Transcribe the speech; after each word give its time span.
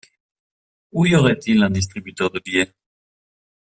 Où 0.93 1.05
y 1.05 1.13
aurait-il 1.15 1.61
un 1.61 1.69
distributeur 1.69 2.31
de 2.31 2.39
billets? 2.39 2.73